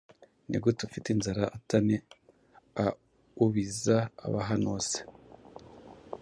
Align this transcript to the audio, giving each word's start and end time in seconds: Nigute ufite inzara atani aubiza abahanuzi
Nigute 0.49 0.81
ufite 0.87 1.07
inzara 1.11 1.43
atani 1.57 1.95
aubiza 2.85 3.95
abahanuzi 4.25 4.99